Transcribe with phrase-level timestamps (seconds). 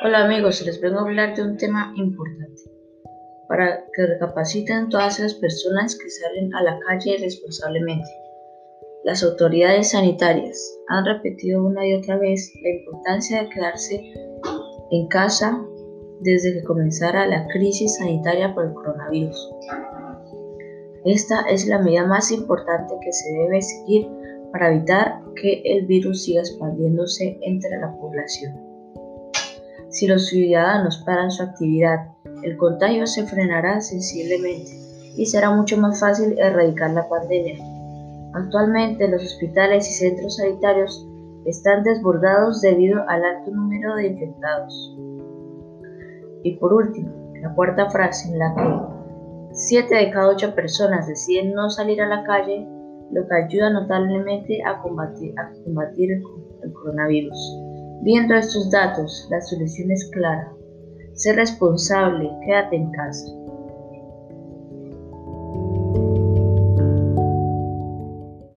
[0.00, 2.62] Hola amigos, les vengo a hablar de un tema importante
[3.48, 8.08] para que recapaciten todas esas personas que salen a la calle irresponsablemente.
[9.02, 10.56] Las autoridades sanitarias
[10.86, 14.12] han repetido una y otra vez la importancia de quedarse
[14.92, 15.60] en casa
[16.20, 19.50] desde que comenzara la crisis sanitaria por el coronavirus.
[21.06, 24.06] Esta es la medida más importante que se debe seguir
[24.52, 28.67] para evitar que el virus siga expandiéndose entre la población.
[29.90, 32.08] Si los ciudadanos paran su actividad,
[32.42, 34.70] el contagio se frenará sensiblemente
[35.16, 37.56] y será mucho más fácil erradicar la pandemia.
[38.34, 41.06] Actualmente los hospitales y centros sanitarios
[41.46, 44.96] están desbordados debido al alto número de infectados.
[46.44, 48.98] Y por último, la cuarta frase en la que
[49.52, 52.68] 7 de cada 8 personas deciden no salir a la calle,
[53.10, 55.32] lo que ayuda notablemente a combatir,
[56.62, 57.67] el coronavirus.
[58.02, 60.52] Viendo estos datos, la solución es clara.
[61.14, 63.26] Sé responsable, quédate en casa.